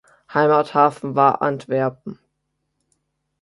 Heimathafen 0.33 1.13
war 1.13 1.43
Antwerpen. 1.43 2.17